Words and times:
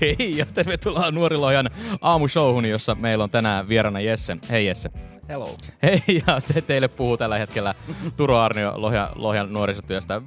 Hei 0.00 0.36
ja 0.36 0.46
tervetuloa 0.46 1.10
Nuorilojan 1.10 1.70
aamushowhun, 2.00 2.64
jossa 2.64 2.94
meillä 2.94 3.24
on 3.24 3.30
tänään 3.30 3.68
vierana 3.68 4.00
Jesse. 4.00 4.36
Hei 4.50 4.66
Jesse. 4.66 4.90
Hello. 5.28 5.56
Hei 5.82 6.02
ja 6.26 6.40
te, 6.40 6.60
teille 6.60 6.88
puhuu 6.88 7.16
tällä 7.16 7.38
hetkellä 7.38 7.74
Turo 8.16 8.38
Arnio 8.38 8.72
Lohjan, 8.76 9.08
Lohjan 9.14 9.52
nuorisotyöstä. 9.52 10.22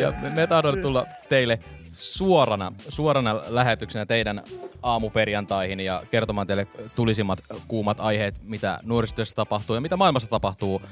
ja 0.00 0.12
me, 0.22 0.30
me 0.30 0.46
tahdon 0.46 0.78
tulla 0.78 1.06
teille 1.28 1.58
suorana, 1.92 2.72
suorana 2.88 3.42
lähetyksenä 3.48 4.06
teidän 4.06 4.42
aamuperjantaihin 4.82 5.80
ja 5.80 6.02
kertomaan 6.10 6.46
teille 6.46 6.66
tulisimmat 6.94 7.38
kuumat 7.68 8.00
aiheet, 8.00 8.34
mitä 8.42 8.78
nuorisotyössä 8.82 9.34
tapahtuu 9.34 9.74
ja 9.74 9.80
mitä 9.80 9.96
maailmassa 9.96 10.30
tapahtuu 10.30 10.82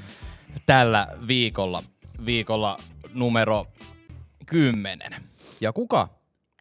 tällä 0.65 1.07
viikolla. 1.27 1.83
Viikolla 2.25 2.77
numero 3.13 3.67
10. 4.45 5.15
Ja 5.61 5.73
kuka 5.73 6.07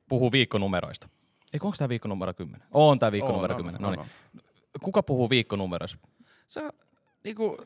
puhuu 0.08 0.32
viikkonumeroista? 0.32 1.08
Eikö 1.52 1.66
onko 1.66 1.76
tämä 1.78 1.88
viikko 1.88 2.08
numero 2.08 2.34
10? 2.34 2.68
On 2.72 2.98
tämä 2.98 3.12
viikko 3.12 3.28
On, 3.28 3.34
numero 3.34 3.54
on, 3.54 3.64
10. 3.64 3.84
on, 3.84 3.92
No 3.96 4.02
niin. 4.02 4.42
Kuka 4.80 5.02
puhuu 5.02 5.30
viikkonumeroista? 5.30 5.98
Se 6.48 6.60
on 6.60 6.70
niinku, 7.24 7.56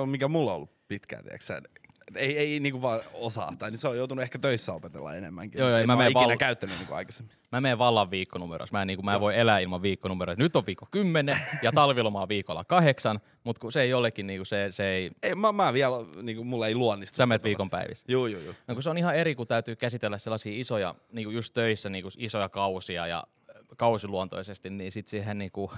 on 0.00 0.08
mikä 0.08 0.28
mulla 0.28 0.50
on 0.50 0.56
ollut 0.56 0.88
pitkään, 0.88 1.24
tiedätkö 1.24 1.70
ei, 2.16 2.38
ei 2.38 2.60
niinku 2.60 2.82
vaan 2.82 3.00
osaa, 3.14 3.52
tai 3.58 3.70
niin 3.70 3.78
se 3.78 3.88
on 3.88 3.96
joutunut 3.96 4.22
ehkä 4.22 4.38
töissä 4.38 4.72
opetella 4.72 5.14
enemmänkin. 5.14 5.58
Joo, 5.58 5.68
joo, 5.68 5.78
ei 5.78 5.86
mä 5.86 5.96
mä, 5.96 6.06
ikinä 6.06 6.20
val- 6.20 6.36
käyttänyt 6.36 6.78
niinku 6.78 6.94
aikaisemmin. 6.94 7.36
Mä 7.52 7.60
menen 7.60 7.78
vallan 7.78 8.10
viikkonumeroissa. 8.10 8.76
Mä 8.76 8.82
en, 8.82 8.86
niin 8.86 8.96
kuin, 8.96 9.04
mä 9.04 9.14
en 9.14 9.20
voi 9.20 9.38
elää 9.38 9.58
ilman 9.58 9.82
viikkonumeroita. 9.82 10.42
Nyt 10.42 10.56
on 10.56 10.66
viikko 10.66 10.86
10 10.90 11.40
ja 11.62 11.72
talviloma 11.72 12.22
on 12.22 12.28
viikolla 12.28 12.64
kahdeksan, 12.64 13.20
mutta 13.44 13.60
kun 13.60 13.72
se 13.72 13.80
ei 13.80 13.90
jollekin, 13.90 14.26
niin 14.26 14.38
kuin 14.38 14.46
se, 14.46 14.66
se 14.70 14.88
ei... 14.88 15.10
Ei, 15.22 15.34
mä, 15.34 15.52
mä 15.52 15.72
vielä, 15.72 15.96
niinku, 16.22 16.44
mulla 16.44 16.66
ei 16.66 16.74
luonnista. 16.74 17.16
Sä 17.16 17.26
menet 17.26 17.44
viikon 17.44 17.70
päivissä. 17.70 18.04
Joo, 18.08 18.26
joo, 18.26 18.40
joo. 18.40 18.54
No 18.66 18.74
kun 18.74 18.82
se 18.82 18.90
on 18.90 18.98
ihan 18.98 19.16
eri, 19.16 19.34
kun 19.34 19.46
täytyy 19.46 19.76
käsitellä 19.76 20.18
sellaisia 20.18 20.60
isoja, 20.60 20.94
niin 21.12 21.24
kuin 21.24 21.34
just 21.34 21.54
töissä, 21.54 21.90
niin 21.90 22.02
kuin 22.02 22.12
isoja 22.16 22.48
kausia 22.48 23.06
ja 23.06 23.24
äh, 23.50 23.56
kausiluontoisesti, 23.76 24.70
niin 24.70 24.92
sit 24.92 25.08
siihen 25.08 25.38
niin 25.38 25.52
kuin, 25.52 25.70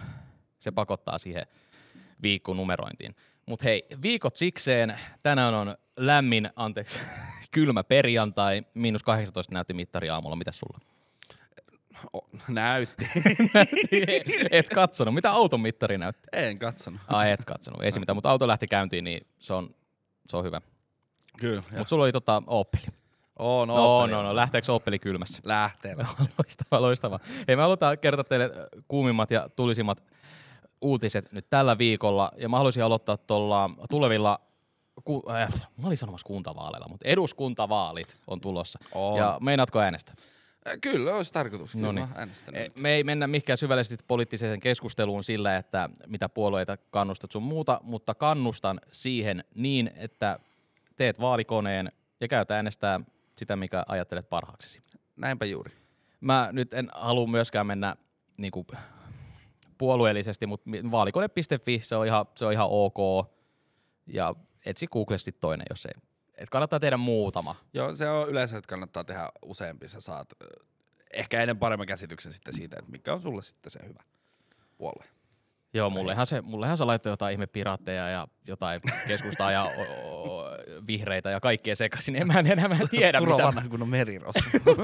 se 0.59 0.71
pakottaa 0.71 1.19
siihen 1.19 1.47
viikkonumerointiin. 2.23 3.15
Mutta 3.47 3.65
hei, 3.65 3.87
viikot 4.03 4.37
sikseen. 4.37 4.99
Tänään 5.23 5.55
on 5.55 5.77
lämmin, 5.97 6.51
anteeksi, 6.57 6.99
kylmä 7.51 7.85
perjantai, 7.85 8.63
miinus 8.75 9.03
18 9.03 9.55
näytti 9.55 9.75
mittari 9.75 10.11
aamulla. 10.11 10.37
Mitä 10.37 10.53
sulla? 10.53 10.79
O, 12.13 12.21
näytti. 12.49 13.09
et 14.51 14.69
katsonut. 14.69 15.15
Mitä 15.15 15.31
auton 15.31 15.61
mittari 15.61 15.99
näytti? 15.99 16.29
en 16.33 16.59
katsonut. 16.59 17.01
Ai 17.09 17.31
et 17.31 17.45
katsonut, 17.45 17.83
ei 17.83 17.93
se 17.93 18.01
mitään, 18.01 18.17
mutta 18.17 18.31
auto 18.31 18.49
lähti 18.49 18.67
käyntiin, 18.67 19.05
niin 19.05 19.27
se 19.39 19.53
on, 19.53 19.71
se 20.29 20.37
on 20.37 20.45
hyvä. 20.45 20.61
Kyllä. 21.39 21.63
Mutta 21.77 21.89
sulla 21.89 22.05
oli 22.05 22.13
tota 22.13 22.43
Opeli. 22.47 22.87
On, 23.39 23.69
No, 23.69 24.01
Opel. 24.03 24.15
no, 24.17 24.23
no, 24.23 24.37
lähteekö 24.37 24.73
Opeli 24.73 24.99
kylmässä? 24.99 25.43
Lähtee. 25.45 25.95
loistavaa, 26.39 26.83
loistavaa. 26.83 27.19
Hei, 27.49 27.57
me 27.57 27.63
halutaan 27.63 27.99
kertoa 27.99 28.25
teille 28.25 28.51
kuumimmat 28.89 29.31
ja 29.31 29.49
tulisimmat 29.57 30.05
uutiset 30.83 31.33
nyt 31.33 31.51
tällä 31.51 31.79
viikolla. 31.79 32.33
Ja 32.37 32.49
mä 32.49 32.57
haluaisin 32.57 32.85
aloittaa 32.85 33.17
tuolla 33.17 33.71
tulevilla, 33.91 34.41
ku, 35.05 35.23
äh, 35.31 35.49
mä 35.77 35.87
olin 35.87 35.99
sanomassa 35.99 36.27
kuntavaaleilla, 36.27 36.89
mutta 36.89 37.09
eduskuntavaalit 37.09 38.19
on 38.27 38.41
tulossa. 38.41 38.79
On. 38.95 39.19
Ja 39.19 39.39
meinaatko 39.41 39.81
äänestää? 39.81 40.15
Äh, 40.69 40.79
Kyllä, 40.81 41.17
olisi 41.17 41.33
tarkoitus. 41.33 41.73
Kyllä 41.73 41.87
Noniin. 41.87 42.09
Me 42.77 42.91
ei 42.91 43.05
mennä 43.05 43.27
mihinkään 43.27 43.59
syvällisesti 43.59 44.05
poliittiseen 44.09 44.61
keskusteluun 44.61 45.25
sillä, 45.25 45.57
että 45.57 45.89
mitä 46.07 46.29
puolueita 46.29 46.77
kannustat 46.77 47.33
sun 47.33 47.43
muuta, 47.43 47.81
mutta 47.83 48.15
kannustan 48.15 48.81
siihen 48.93 49.45
niin, 49.55 49.91
että 49.97 50.39
teet 50.97 51.21
vaalikoneen 51.21 51.93
ja 52.21 52.29
käyt 52.29 52.51
äänestää 52.51 53.01
sitä, 53.37 53.57
mikä 53.57 53.85
ajattelet 53.89 54.31
parhaaksesi. 54.31 54.81
Näinpä 55.17 55.45
juuri. 55.45 55.73
Mä 56.21 56.49
nyt 56.53 56.75
en 56.75 56.91
halua 56.95 57.27
myöskään 57.27 57.67
mennä 57.67 57.97
niinku, 58.39 58.67
puolueellisesti, 59.83 60.47
mutta 60.47 60.71
vaalikone.fi, 60.91 61.79
se 61.83 61.97
on 61.97 62.07
ihan, 62.07 62.27
se 62.35 62.45
on 62.47 62.53
ihan 62.53 62.67
ok. 62.71 63.29
Ja 64.07 64.35
etsi 64.67 64.87
Googlesti 64.87 65.33
toinen, 65.33 65.67
jos 65.71 65.87
ei. 65.87 65.93
Et 66.35 66.51
kannattaa 66.51 66.81
tehdä 66.81 66.97
muutama. 66.97 67.57
Joo, 67.75 67.95
se 67.95 68.11
on 68.11 68.29
yleensä, 68.29 68.59
että 68.59 68.69
kannattaa 68.69 69.05
tehdä 69.05 69.29
useampi. 69.45 69.89
Sä 69.89 70.01
saat 70.01 70.29
ehkä 71.13 71.41
ennen 71.41 71.59
paremman 71.59 71.87
käsityksen 71.87 72.33
sitten 72.33 72.55
siitä, 72.55 72.77
että 72.79 72.91
mikä 72.91 73.13
on 73.13 73.21
sulle 73.21 73.43
sitten 73.43 73.71
se 73.71 73.81
hyvä 73.89 74.03
puolue. 74.79 75.05
Joo, 75.75 75.91
mullehan 75.91 76.27
se, 76.27 76.41
mullehan 76.41 76.77
se 76.77 76.85
laittoi 76.85 77.13
jotain 77.13 77.33
ihme 77.33 77.47
piraatteja 77.47 78.09
ja 78.09 78.29
jotain 78.47 78.81
keskustaa 79.07 79.53
ja 79.53 79.65
o, 79.65 80.39
o, 80.39 80.45
vihreitä 80.87 81.31
ja 81.31 81.41
kaikkea 81.41 81.77
sekaisin. 81.77 82.17
En 82.17 82.27
mä 82.27 82.39
en 82.39 82.53
enää 82.53 82.69
mä 82.69 82.75
en 82.75 82.89
tiedä, 82.89 83.19
Turo 83.19 83.33
mitä, 83.37 83.47
vanha 83.47 83.69
kun 83.69 83.83
on 83.83 83.89
meriros. 83.89 84.35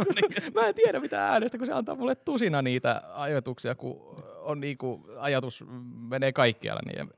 mä 0.54 0.66
en 0.66 0.74
tiedä 0.74 1.00
mitä 1.00 1.26
äänestä, 1.28 1.58
kun 1.58 1.66
se 1.66 1.72
antaa 1.72 1.94
mulle 1.94 2.14
tusina 2.14 2.62
niitä 2.62 3.02
ajatuksia, 3.14 3.74
kun 3.74 4.24
on 4.48 4.60
niinku, 4.60 5.06
ajatus 5.18 5.64
menee 6.08 6.32
kaikkialle. 6.32 6.80
Niin 6.86 7.10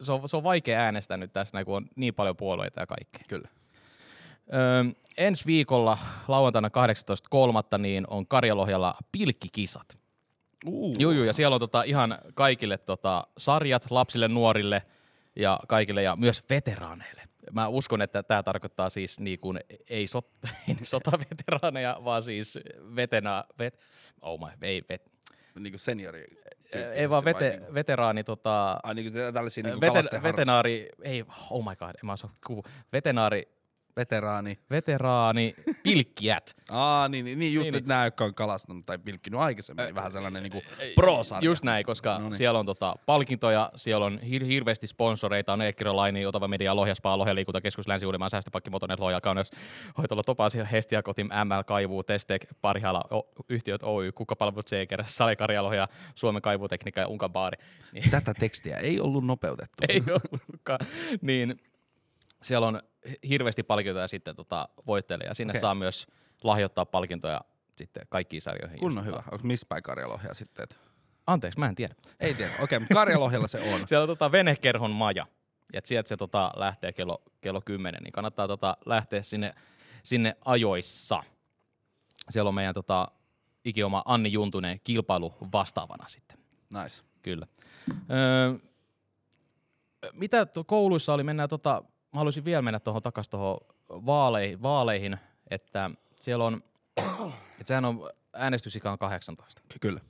se, 0.00 0.12
on, 0.12 0.28
se 0.28 0.36
on 0.36 0.42
vaikea 0.42 0.80
äänestää 0.80 1.16
nyt 1.16 1.32
tässä, 1.32 1.56
näin, 1.56 1.66
kun 1.66 1.76
on 1.76 1.88
niin 1.96 2.14
paljon 2.14 2.36
puolueita 2.36 2.80
ja 2.80 2.86
kaikkea. 2.86 3.22
Kyllä. 3.28 3.48
Öö, 4.54 4.84
ensi 5.16 5.46
viikolla 5.46 5.98
lauantaina 6.28 6.68
18.3. 7.74 7.78
niin 7.78 8.04
on 8.10 8.26
Karjalohjalla 8.26 8.94
pilkkikisat. 9.12 10.00
Uh. 10.66 10.94
Juu, 10.98 11.12
juu, 11.12 11.24
ja 11.24 11.32
siellä 11.32 11.54
on 11.54 11.60
tota 11.60 11.82
ihan 11.82 12.18
kaikille 12.34 12.78
tota 12.78 13.26
sarjat, 13.38 13.90
lapsille, 13.90 14.28
nuorille 14.28 14.82
ja 15.36 15.60
kaikille 15.68 16.02
ja 16.02 16.16
myös 16.16 16.44
veteraaneille. 16.50 17.22
Mä 17.52 17.68
uskon, 17.68 18.02
että 18.02 18.22
tämä 18.22 18.42
tarkoittaa 18.42 18.90
siis 18.90 19.20
niin 19.20 19.38
kuin, 19.38 19.58
ei, 19.90 20.06
sot, 20.06 20.28
ei 20.68 20.76
sotaveteraaneja, 20.82 22.00
vaan 22.04 22.22
siis 22.22 22.58
vetena, 22.96 23.44
vet, 23.58 23.80
oh 24.20 24.40
my, 24.40 24.52
ei, 24.62 24.82
vet, 24.88 25.12
Niin 25.58 25.72
kuin 25.72 25.80
seniori. 25.80 26.26
Ei 26.72 27.10
vaan 27.10 27.24
vete, 27.24 27.62
veteraani, 27.74 28.24
tota, 28.24 28.80
Ai 28.82 28.94
niin 28.94 29.12
kuin 29.12 29.34
tällaisia 29.34 29.62
niin 29.62 29.80
kuin 29.80 29.94
veten, 29.94 30.22
vetenaari, 30.22 30.88
ei, 31.02 31.24
oh 31.50 31.64
my 31.64 31.76
god, 31.76 31.88
en 31.88 32.06
mä 32.06 32.12
osaa 32.12 32.34
kuva, 32.46 32.62
vetenaari, 32.92 33.48
Veteraani. 33.98 34.58
veteraani, 34.70 35.54
pilkkijät. 35.82 36.56
Aa, 36.70 37.08
niin, 37.08 37.24
niin, 37.24 37.38
niin 37.38 37.54
just 37.54 37.64
Niin, 37.64 37.72
niin, 37.72 37.78
että 37.78 37.88
nämä, 37.88 38.04
jotka 38.04 38.24
on 38.24 38.34
kalastanut 38.34 38.86
tai 38.86 38.98
pilkkinyt 38.98 39.40
aikaisemmin, 39.40 39.84
niin 39.84 39.94
vähän 39.94 40.12
sellainen 40.12 40.42
niin 40.42 40.62
pro-sarja. 40.94 41.46
Just 41.46 41.64
näin, 41.64 41.84
koska 41.84 42.18
Noniin. 42.18 42.34
siellä 42.34 42.58
on 42.58 42.66
tota, 42.66 42.96
palkintoja, 43.06 43.70
siellä 43.76 44.06
on 44.06 44.20
hir- 44.22 44.44
hirveästi 44.44 44.86
sponsoreita, 44.86 45.52
on 45.52 45.62
Eekkiro 45.62 45.96
Laini, 45.96 46.26
Otava 46.26 46.48
Media, 46.48 46.76
Lohjaspaa, 46.76 47.18
Lohja 47.18 47.34
liikuntakeskus, 47.34 47.88
Länsi 47.88 48.06
Uudenmaan 48.06 48.30
säästöpakki, 48.30 48.70
Motonet, 48.70 49.00
Lohja, 49.00 49.20
Kauneus, 49.20 49.50
Hoitola, 49.98 50.22
Topasia, 50.22 50.64
Hestia, 50.64 51.02
Kotim, 51.02 51.26
ML, 51.26 51.62
Kaivuu, 51.66 52.02
Testek, 52.02 52.46
Parhaala, 52.60 53.02
o- 53.10 53.28
yhtiöt 53.48 53.82
Oy, 53.82 54.12
Kukkapalvelut, 54.12 54.68
Seeker, 54.68 55.04
Sale 55.06 55.36
Karjalohja, 55.36 55.88
Suomen 56.14 56.42
Kaivutekniikka 56.42 57.00
ja 57.00 57.06
Unkan 57.08 57.32
Baari. 57.32 57.58
Niin, 57.92 58.10
Tätä 58.10 58.34
tekstiä 58.34 58.76
ei 58.76 59.00
ollut 59.00 59.24
nopeutettu. 59.26 59.82
ei 59.88 60.02
ollutkaan. 60.10 60.80
Niin 61.20 61.60
siellä 62.42 62.66
on 62.66 62.82
hirveästi 63.28 63.62
palkintoja 63.62 64.04
ja 64.04 64.08
sitten 64.08 64.36
tota, 64.36 64.68
voittelee 64.86 65.26
ja 65.26 65.34
sinne 65.34 65.50
Okei. 65.50 65.60
saa 65.60 65.74
myös 65.74 66.06
lahjoittaa 66.44 66.86
palkintoja 66.86 67.40
sitten 67.76 68.06
kaikkiin 68.08 68.42
sarjoihin. 68.42 68.78
Kunnon 68.80 69.06
hyvä. 69.06 69.22
Onko 69.30 69.46
missä 69.46 69.66
päin 69.68 69.82
Karjalohja 69.82 70.34
sitten? 70.34 70.62
että- 70.62 70.76
Anteeksi, 71.26 71.58
mä 71.58 71.66
en 71.66 71.74
tiedä. 71.74 71.94
Ei 72.20 72.34
tiedä. 72.34 72.50
Okei, 72.52 72.64
okay, 72.64 72.78
mutta 72.78 72.94
Karjalohjalla 72.94 73.46
se 73.48 73.74
on. 73.74 73.80
Siellä 73.88 74.02
on 74.02 74.08
tota 74.08 74.32
venekerhon 74.32 74.90
maja. 74.90 75.26
Et 75.72 75.86
sieltä 75.86 76.08
se 76.08 76.16
tota 76.16 76.52
lähtee 76.56 76.92
kello, 76.92 77.22
kello 77.40 77.60
10, 77.60 78.02
niin 78.02 78.12
kannattaa 78.12 78.48
tota 78.48 78.76
lähteä 78.86 79.22
sinne, 79.22 79.54
sinne 80.02 80.36
ajoissa. 80.44 81.22
Siellä 82.30 82.48
on 82.48 82.54
meidän 82.54 82.74
tota, 82.74 83.08
ikioma 83.64 84.02
Anni 84.04 84.32
Juntunen 84.32 84.80
kilpailu 84.84 85.34
vastaavana 85.52 86.08
sitten. 86.08 86.38
Nice. 86.70 87.04
Kyllä. 87.22 87.46
Öö, 88.10 88.68
mitä 90.12 90.46
to, 90.46 90.64
kouluissa 90.64 91.14
oli? 91.14 91.22
Mennään 91.22 91.48
tota, 91.48 91.82
mä 92.18 92.20
haluaisin 92.20 92.44
vielä 92.44 92.62
mennä 92.62 92.80
tuohon 92.80 93.02
takaisin 93.02 93.30
tuohon 93.30 93.58
vaaleihin, 93.88 94.62
vaaleihin, 94.62 95.16
että 95.50 95.90
siellä 96.20 96.44
on, 96.44 96.62
että 97.50 97.64
sehän 97.64 97.84
on 97.84 98.10
äänestysikä 98.32 98.92
on 98.92 98.98
18 98.98 99.62
Kyllä. 99.80 100.00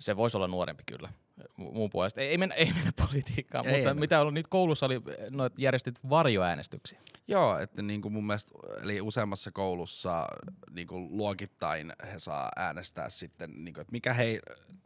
se 0.00 0.16
voisi 0.16 0.36
olla 0.36 0.46
nuorempi 0.48 0.82
kyllä 0.86 1.12
mu- 1.40 1.72
muun 1.72 1.90
puolesta. 1.90 2.20
Ei, 2.20 2.28
ei, 2.28 2.38
mennä, 2.38 2.54
ei 2.54 2.72
mennä 2.72 2.92
politiikkaan, 3.06 3.66
Ei 3.66 3.72
mutta 3.72 3.88
mennä. 3.88 4.00
mitä 4.00 4.20
on 4.20 4.34
niitä 4.34 4.48
koulussa 4.50 4.86
oli, 4.86 5.00
noit 5.30 5.58
järjestit 5.58 5.98
varjoäänestyksiä. 6.10 6.98
Joo, 7.28 7.58
että 7.58 7.82
niin 7.82 8.02
kuin 8.02 8.12
mun 8.12 8.26
mielestä, 8.26 8.50
eli 8.82 9.00
useammassa 9.00 9.52
koulussa 9.52 10.26
niin 10.70 10.86
kuin 10.86 11.16
luokittain 11.16 11.92
he 12.12 12.18
saa 12.18 12.48
äänestää 12.56 13.08
sitten, 13.08 13.50
niin 13.64 13.74
kuin, 13.74 13.82
että 13.82 13.92
mikä 13.92 14.12
hei, 14.12 14.40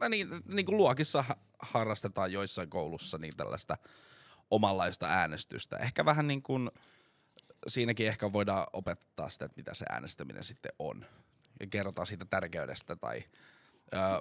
niin, 0.09 0.27
niin 0.47 0.65
kuin 0.65 0.77
luokissa 0.77 1.21
ha- 1.21 1.37
harrastetaan 1.59 2.31
joissain 2.31 2.69
koulussa 2.69 3.17
niin 3.17 3.33
tällaista 3.37 3.77
omanlaista 4.55 5.07
äänestystä. 5.07 5.77
Ehkä 5.77 6.05
vähän 6.05 6.27
niin 6.27 6.43
kuin, 6.43 6.71
siinäkin 7.67 8.07
ehkä 8.07 8.33
voidaan 8.33 8.67
opettaa 8.73 9.29
sitä, 9.29 9.45
että 9.45 9.57
mitä 9.57 9.73
se 9.73 9.85
äänestäminen 9.89 10.43
sitten 10.43 10.71
on. 10.79 11.05
Ja 11.59 11.67
kerrotaan 11.67 12.07
siitä 12.07 12.25
tärkeydestä 12.25 12.95
tai 12.95 13.23
ää, 13.91 14.19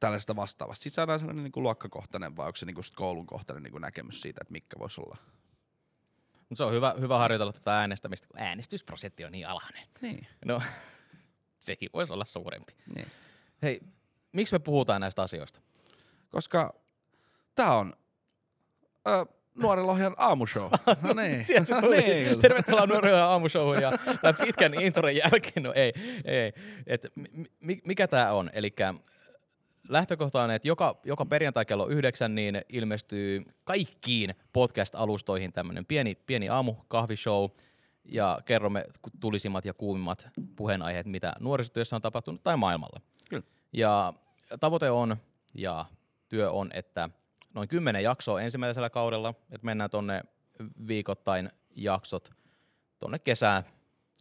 tällaisesta 0.00 0.36
vastaavasta. 0.36 0.82
Sitten 0.82 0.94
saadaan 0.94 1.18
sellainen 1.18 1.44
niin 1.44 1.52
kuin 1.52 1.64
luokkakohtainen 1.64 2.36
vai 2.36 2.46
onko 2.46 2.56
se 2.56 2.66
niin 2.66 2.74
kuin 2.74 2.84
koulun 2.94 3.26
kohtainen 3.26 3.62
niin 3.62 3.72
kuin 3.72 3.82
näkemys 3.82 4.20
siitä, 4.20 4.38
että 4.42 4.52
mikä 4.52 4.76
voisi 4.78 5.00
olla. 5.00 5.16
Mutta 6.48 6.56
se 6.56 6.64
on 6.64 6.72
hyvä, 6.72 6.94
hyvä 7.00 7.18
harjoitella 7.18 7.52
tätä 7.52 7.78
äänestämistä, 7.78 8.28
kun 8.28 8.40
äänestysprosentti 8.40 9.24
on 9.24 9.32
niin 9.32 9.48
alhainen. 9.48 9.86
Niin. 10.00 10.26
No, 10.44 10.62
sekin 11.58 11.90
voisi 11.94 12.12
olla 12.12 12.24
suurempi. 12.24 12.74
niin. 12.94 13.06
Hei, 13.62 13.80
miksi 14.32 14.54
me 14.54 14.58
puhutaan 14.58 15.00
näistä 15.00 15.22
asioista? 15.22 15.60
Koska 16.28 16.74
tämä 17.54 17.72
on 17.72 17.92
ää, 19.04 19.26
Nuoren 19.54 19.86
Lohjan 19.86 20.14
aamushow. 20.18 20.70
No 21.02 21.12
niin. 21.12 21.44
Sieltä 21.44 21.64
se 21.66 21.74
No 21.74 21.80
tuli. 21.80 21.96
niin. 21.96 22.40
Tervetuloa 22.40 22.86
Nuoren 22.86 23.14
aamushowhun 23.14 23.82
ja 23.82 23.92
tämän 24.22 24.34
pitkän 24.46 24.74
intron 24.80 25.16
jälkeen. 25.16 25.62
No 25.62 25.72
ei, 25.72 25.92
ei. 26.24 26.52
Et, 26.86 27.06
mi, 27.60 27.80
mikä 27.84 28.08
tämä 28.08 28.32
on? 28.32 28.50
Eli 28.52 28.74
lähtökohta 29.88 30.42
on, 30.42 30.50
että 30.50 30.68
joka, 30.68 31.00
joka 31.04 31.26
perjantai 31.26 31.64
kello 31.64 31.86
yhdeksän 31.86 32.34
niin 32.34 32.60
ilmestyy 32.68 33.44
kaikkiin 33.64 34.34
podcast-alustoihin 34.52 35.52
tämmöinen 35.52 35.86
pieni, 35.86 36.14
pieni 36.14 36.48
aamukahvishow 36.48 37.50
ja 38.04 38.38
kerromme 38.44 38.84
tulisimmat 39.20 39.64
ja 39.64 39.74
kuumimmat 39.74 40.28
puheenaiheet, 40.56 41.06
mitä 41.06 41.32
nuorisotyössä 41.40 41.96
on 41.96 42.02
tapahtunut 42.02 42.42
tai 42.42 42.56
maailmalla. 42.56 43.00
Kyllä. 43.30 43.42
Ja 43.72 44.12
tavoite 44.60 44.90
on 44.90 45.16
ja 45.54 45.84
työ 46.28 46.50
on, 46.50 46.70
että 46.74 47.08
noin 47.54 47.68
kymmenen 47.68 48.02
jaksoa 48.02 48.40
ensimmäisellä 48.40 48.90
kaudella, 48.90 49.34
että 49.50 49.64
mennään 49.64 49.90
tonne 49.90 50.22
viikoittain 50.86 51.50
jaksot 51.76 52.30
tonne 52.98 53.18
kesään, 53.18 53.62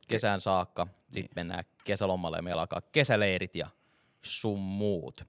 kesään 0.07 0.41
saakka. 0.41 0.85
Sitten 0.85 1.13
Niin. 1.21 1.29
mennään 1.35 1.63
kesälomalle 1.83 2.37
ja 2.37 2.41
meillä 2.41 2.61
alkaa 2.61 2.81
kesäleirit 2.81 3.55
ja 3.55 3.67
sun 4.21 4.59
muut. 4.59 5.25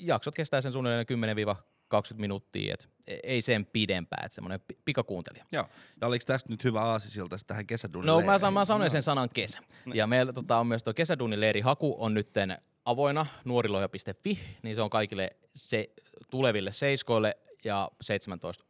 Jaksot 0.00 0.34
kestää 0.34 0.60
sen 0.60 0.72
suunnilleen 0.72 1.06
10-20 1.06 2.14
minuuttia, 2.16 2.74
et 2.74 2.88
ei 3.22 3.42
sen 3.42 3.66
pidempään, 3.66 4.24
että 4.26 4.34
semmoinen 4.34 4.60
pi- 4.60 4.78
pikakuuntelija. 4.84 5.44
Joo. 5.52 5.68
Ja 6.00 6.06
oliko 6.06 6.24
tästä 6.26 6.50
nyt 6.50 6.64
hyvä 6.64 6.80
aasisilta 6.82 7.36
tähän 7.46 7.66
kesäduunin 7.66 8.06
No 8.06 8.20
mä, 8.20 8.50
mä 8.50 8.64
sanoin 8.64 8.90
sen 8.90 9.02
sanan 9.02 9.28
kesä. 9.34 9.58
Ja 9.94 10.06
meillä 10.06 10.32
tota, 10.32 10.58
on 10.58 10.66
myös 10.66 10.84
tuo 10.84 10.94
kesäduunileiri 10.94 11.60
haku 11.60 11.96
on 11.98 12.14
nytten 12.14 12.58
avoinna 12.84 13.26
nuoriloja.fi, 13.44 14.38
niin 14.62 14.74
se 14.76 14.82
on 14.82 14.90
kaikille 14.90 15.36
se, 15.54 15.90
tuleville 16.30 16.72
seiskoille 16.72 17.36
ja 17.64 17.90
17 18.00 18.64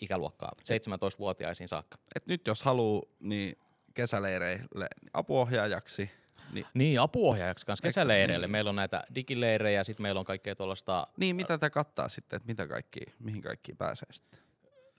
ikäluokkaa, 0.00 0.52
17-vuotiaisiin 0.58 1.68
saakka. 1.68 1.98
Et 2.16 2.26
nyt 2.26 2.46
jos 2.46 2.62
haluaa, 2.62 3.02
niin 3.20 3.58
kesäleireille 3.94 4.86
apuohjaajaksi, 5.14 6.10
niin, 6.52 6.66
Niin, 6.74 7.00
apuohjaajaksi 7.00 7.66
kanssa 7.66 7.82
kesäleireille. 7.82 8.46
niin. 8.46 8.52
Meillä 8.52 8.68
on 8.68 8.76
näitä 8.76 9.04
digileirejä, 9.14 9.84
sitten 9.84 10.02
meillä 10.02 10.18
on 10.18 10.24
kaikkea 10.24 10.56
tuollaista, 10.56 11.06
niin 11.16 11.36
mitä 11.36 11.58
tämä 11.58 11.70
kattaa 11.70 12.08
sitten, 12.08 12.36
että 12.36 12.46
mitä 12.46 12.66
kaikki, 12.66 13.00
mihin 13.18 13.42
kaikki 13.42 13.74
pääsee 13.74 14.08
sitten? 14.12 14.38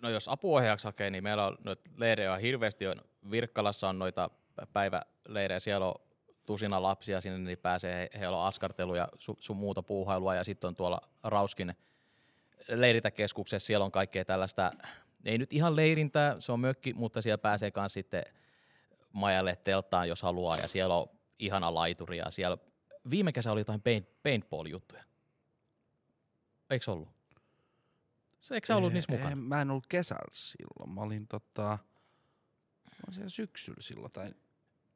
no 0.01 0.09
jos 0.09 0.27
apuohjaajaksi 0.29 0.87
hakee, 0.87 1.09
niin 1.09 1.23
meillä 1.23 1.47
on 1.47 1.57
noita 1.63 1.89
leirejä 1.97 2.33
on 2.33 2.39
hirveästi. 2.39 2.87
On, 2.87 2.95
Virkkalassa 3.31 3.89
on 3.89 3.99
noita 3.99 4.29
päiväleirejä, 4.73 5.59
siellä 5.59 5.85
on 5.87 5.95
tusina 6.51 6.81
lapsia 6.81 7.21
sinne, 7.21 7.37
niin 7.37 7.57
pääsee, 7.57 7.95
he, 7.95 8.19
heillä 8.19 8.37
on 8.37 8.47
askarteluja, 8.47 9.07
sun, 9.19 9.35
sun 9.39 9.57
muuta 9.57 9.83
puuhailua, 9.83 10.35
ja 10.35 10.43
sitten 10.43 10.67
on 10.67 10.75
tuolla 10.75 11.01
Rauskin 11.23 11.75
leiritäkeskuksessa, 12.67 13.67
siellä 13.67 13.85
on 13.85 13.91
kaikkea 13.91 14.25
tällaista, 14.25 14.71
ei 15.25 15.37
nyt 15.37 15.53
ihan 15.53 15.75
leirintää, 15.75 16.39
se 16.39 16.51
on 16.51 16.59
mökki, 16.59 16.93
mutta 16.93 17.21
siellä 17.21 17.37
pääsee 17.37 17.71
myös 17.75 17.93
sitten 17.93 18.23
majalle 19.13 19.55
telttaan, 19.55 20.09
jos 20.09 20.21
haluaa, 20.21 20.57
ja 20.57 20.67
siellä 20.67 20.95
on 20.95 21.09
ihana 21.39 21.73
laituri, 21.73 22.17
ja 22.17 22.31
siellä 22.31 22.57
viime 23.09 23.31
kesä 23.31 23.51
oli 23.51 23.61
jotain 23.61 23.81
paint, 23.81 24.09
paintball-juttuja. 24.23 25.03
Eikö 26.69 26.91
ollut? 26.91 27.09
Se, 28.41 28.55
eikö 28.55 28.67
sä 28.67 28.75
ollut 28.75 28.93
niissä 28.93 29.11
mukana? 29.11 29.31
En, 29.31 29.37
mä 29.37 29.61
en 29.61 29.71
ollut 29.71 29.87
kesällä 29.87 30.31
silloin. 30.31 30.89
Mä 30.89 31.01
olin 31.01 31.27
tota... 31.27 31.61
Mä 31.63 32.97
olin 33.07 33.13
siellä 33.13 33.29
syksyllä 33.29 33.81
silloin. 33.81 34.11
Tai... 34.11 34.33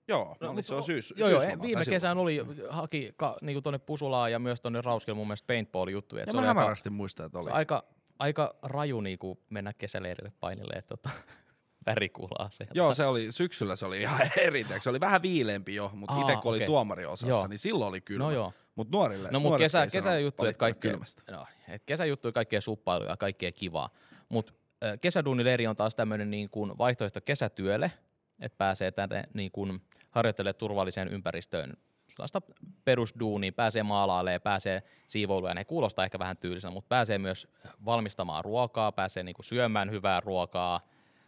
Joo, 0.08 0.24
no, 0.26 0.36
mä 0.42 0.48
olin 0.48 0.56
mut 0.56 0.66
silloin 0.66 0.84
o- 0.84 0.86
syys, 0.86 1.14
Joo, 1.18 1.30
joo, 1.30 1.40
viime 1.42 1.58
silloin. 1.60 1.86
kesän 1.90 2.18
oli, 2.18 2.38
haki 2.70 3.14
ka, 3.18 3.38
niinku 3.42 3.62
tonne 3.62 3.78
Pusulaan 3.80 4.32
ja 4.32 4.40
myös 4.40 4.62
tonne 4.62 4.82
Rauskelle 4.82 5.16
mun 5.18 5.28
mielestä 5.28 5.48
paintball-juttuja. 5.48 6.22
Ja 6.22 6.26
se 6.26 6.32
mä 6.34 6.40
oli 6.40 6.48
aika, 6.48 6.60
hämärästi 6.60 6.90
muistan, 6.90 7.26
että 7.26 7.40
oli. 7.40 7.50
se 7.50 7.54
aika, 7.56 7.84
aika 8.20 8.56
raju 8.64 9.02
niinku 9.02 9.40
mennä 9.50 9.74
kesäleirille 9.74 10.32
painille, 10.40 10.74
että 10.76 10.90
tota, 10.98 11.10
värikuulaa 11.88 12.50
se. 12.50 12.68
Joo, 12.74 12.94
se 12.94 13.06
oli, 13.06 13.32
syksyllä 13.32 13.76
se 13.76 13.86
oli 13.86 14.02
ihan 14.02 14.20
eri. 14.46 14.66
Se 14.82 14.90
oli 14.90 15.00
vähän 15.00 15.22
viileempi 15.22 15.76
jo, 15.76 15.92
mutta 15.94 16.20
itse 16.22 16.34
kun 16.36 16.50
oli 16.50 16.58
okei. 16.58 16.68
tuomariosassa, 16.68 17.28
Joo. 17.28 17.48
niin 17.48 17.60
silloin 17.60 17.90
oli 17.90 18.02
kylmä. 18.02 18.24
No 18.24 18.32
joo. 18.32 18.54
Mutta 18.76 18.98
nuorille, 18.98 19.30
No 19.32 19.40
mutta 19.40 19.50
nuoret 19.50 19.66
kesä, 19.66 19.88
kesäjuttuja, 19.88 20.28
että 20.28 20.42
valittaa 20.42 20.66
kaikkea, 20.66 20.92
kylmästä. 20.92 21.32
no, 21.32 21.46
et 21.68 21.84
kesäjuttuja, 21.86 22.32
kaikkea 22.32 22.62
suppailuja 22.62 23.10
ja 23.10 23.18
kaikkea 23.18 23.52
kivaa. 23.52 23.90
Mutta 24.30 24.54
kesäduunileiri 25.02 25.68
on 25.68 25.76
taas 25.76 25.96
tämmöinen 25.96 26.32
niin 26.32 26.50
kuin 26.50 26.78
vaihtoehto 26.78 27.22
kesätyölle, 27.22 27.92
että 28.40 28.58
pääsee 28.58 28.92
tänne 28.92 29.24
niin 29.34 29.52
kuin 29.52 29.82
harjoittelemaan 30.12 30.56
turvalliseen 30.56 31.08
ympäristöön 31.08 31.74
sellaista 32.16 32.42
perusduunia, 32.86 33.52
pääsee 33.52 33.84
maalailemaan, 33.84 34.42
pääsee 34.42 34.84
siivoiluun, 35.08 35.56
ne 35.56 35.66
kuulostaa 35.66 36.06
ehkä 36.06 36.20
vähän 36.20 36.38
tyyliseltä, 36.38 36.74
mutta 36.74 36.90
pääsee 36.90 37.18
myös 37.18 37.48
valmistamaan 37.86 38.46
ruokaa, 38.46 38.92
pääsee 38.92 39.24
niin 39.24 39.36
kuin 39.36 39.46
syömään 39.46 39.92
hyvää 39.92 40.20
ruokaa 40.20 40.82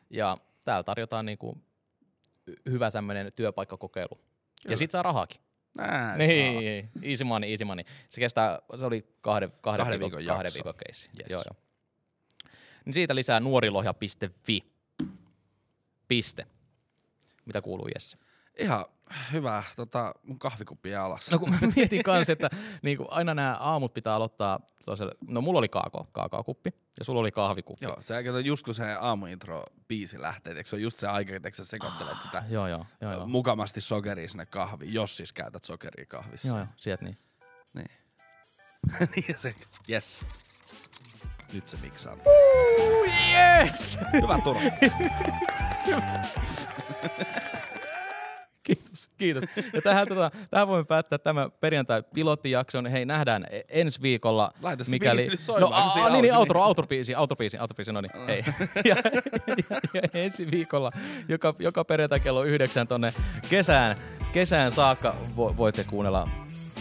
ja 0.10 0.38
täällä 0.66 0.84
tarjotaan 0.84 1.26
niin 1.26 1.38
kuin 1.38 1.64
hyvä 2.70 2.92
tämmöinen 2.92 3.34
työpaikkakokeilu. 3.36 4.16
Kyllä. 4.16 4.74
Ja 4.74 4.78
sit 4.78 4.92
saa 4.92 5.04
rahaakin. 5.04 5.42
Näin 5.78 6.08
saa. 6.10 6.18
Niin, 6.18 6.90
easy 7.02 7.24
money, 7.24 7.52
easy 7.52 7.66
money. 7.66 7.86
Se 8.10 8.22
kestää, 8.22 8.60
se 8.76 8.86
oli 8.86 9.08
kahden, 9.22 9.54
kahden, 9.62 9.86
Kahden 9.86 10.00
viikon, 10.00 10.20
viikon 10.20 10.36
kahden 10.36 10.52
viikon 10.54 10.74
keissi. 10.86 11.10
Yes. 11.20 11.30
Joo, 11.30 11.44
joo. 11.46 11.64
Niin 12.86 12.94
siitä 12.94 13.16
lisää 13.16 13.40
nuorilohja.fi. 13.40 14.64
Piste. 16.08 16.48
Mitä 17.48 17.62
kuuluu 17.62 17.88
Jesse? 17.96 18.18
Ihan 18.58 18.86
hyvä. 19.32 19.64
Tota, 19.76 20.14
mun 20.24 20.40
kahvikuppi 20.40 20.90
jää 20.90 21.04
alas. 21.04 21.32
No 21.32 21.40
kun 21.40 21.50
mä 21.50 21.58
mietin 21.76 22.04
kanssa, 22.04 22.34
että 22.34 22.50
niin 22.82 22.98
kuin 22.98 23.08
aina 23.12 23.34
nämä 23.34 23.58
aamut 23.60 23.94
pitää 23.94 24.16
aloittaa 24.16 24.60
toiselle, 24.86 25.12
no 25.28 25.42
mulla 25.42 25.60
oli 25.60 25.70
kaako, 25.70 26.08
kaakaokuppi 26.12 26.70
ja 27.00 27.06
sulla 27.06 27.20
oli 27.20 27.32
kahvikuppi. 27.32 27.86
Joo, 27.86 27.98
se 28.00 28.24
kato, 28.24 28.40
just 28.40 28.66
kun 28.66 28.76
se 28.76 28.94
aamuintro 29.00 29.64
biisi 29.88 30.22
lähtee, 30.22 30.54
eikö 30.54 30.70
se 30.70 30.76
on 30.76 30.82
just 30.82 31.00
se 31.00 31.08
aika, 31.08 31.36
että 31.36 31.50
sä 31.52 31.66
sekoittelet 31.66 32.20
sitä 32.20 32.44
Joo, 32.50 32.68
joo, 32.68 32.86
joo, 33.02 33.14
joo. 33.14 33.28
mukavasti 33.28 33.82
sokeria 33.82 34.30
sinne 34.30 34.46
kahviin, 34.46 34.94
jos 34.94 35.18
siis 35.18 35.34
käytät 35.34 35.64
sokeria 35.64 36.06
kahvissa. 36.06 36.48
Joo, 36.48 36.58
joo, 36.58 36.68
sieltä 36.78 37.04
niin. 37.04 37.18
Niin. 37.74 37.92
niin 39.16 39.40
se, 39.40 39.56
yes. 39.90 40.26
Nyt 41.54 41.68
se 41.68 41.78
miksaa. 41.78 42.18
Yes! 43.32 44.00
Hyvä 44.14 44.40
Turo. 44.44 44.60
Kiitos, 48.68 49.10
kiitos. 49.18 49.44
Ja 49.74 49.82
tähän, 49.82 50.08
tota, 50.08 50.32
tähän 50.50 50.68
voimme 50.68 50.86
päättää 50.86 51.20
tämä 51.20 51.50
perjantai-pilottijakson. 51.50 52.86
Hei, 52.86 53.06
nähdään 53.06 53.46
e- 53.50 53.62
ensi 53.70 54.02
viikolla. 54.02 54.52
Laita 54.62 54.84
se 54.84 54.92
mikäli... 54.92 55.18
biisi 55.18 55.32
nyt 55.32 55.40
soimaan, 55.40 55.86
no, 55.86 55.90
siinä 55.90 56.08
a, 56.08 56.10
niin, 56.10 56.22
niin, 56.22 56.34
alkoi, 56.34 56.40
outro, 56.40 56.64
outrobiisi, 56.64 57.16
outrobiisi, 57.16 57.60
outrobiisi, 57.60 57.92
no 57.92 58.02
niin. 58.02 58.26
Hei. 58.28 58.44
ja, 58.90 58.96
ja, 59.70 59.80
ja, 59.94 60.02
ensi 60.14 60.52
viikolla, 60.52 60.92
joka, 61.28 61.54
joka 61.60 61.84
perjantai 61.86 62.20
kello 62.20 62.44
yhdeksän 62.44 62.88
tonne 62.88 63.14
kesään, 63.50 63.96
kesään 64.34 64.72
saakka 64.72 65.16
vo, 65.38 65.58
voitte 65.58 65.84
kuunnella 65.84 66.30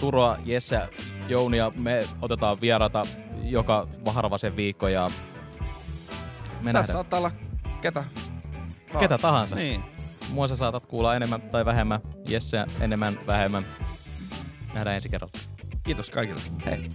Turoa, 0.01 0.39
Jesse, 0.45 0.89
Jounia. 1.29 1.73
Me 1.79 2.05
otetaan 2.23 2.61
vierata 2.61 3.07
joka 3.43 3.89
harvasen 4.07 4.57
viikko 4.57 4.89
ja 4.89 5.11
me 5.11 5.13
Tässä 5.13 6.63
nähdään. 6.65 6.85
saattaa 6.87 7.19
olla 7.19 7.31
ketä? 7.83 8.05
Ketä 8.99 9.19
tahansa. 9.19 9.57
Niin. 9.57 9.96
Mua 10.33 10.49
sä 10.49 10.57
saatat 10.57 10.87
kuulla 10.87 11.17
enemmän 11.17 11.43
tai 11.43 11.65
vähemmän, 11.65 12.01
Jesse 12.29 12.65
enemmän, 12.81 13.19
vähemmän. 13.27 13.67
Nähdään 14.75 14.95
ensi 14.95 15.09
kerralla. 15.09 15.39
Kiitos 15.83 16.11
kaikille. 16.11 16.41
Hei. 16.67 16.89